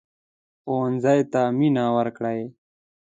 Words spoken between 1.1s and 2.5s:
ته مينه ورکړئ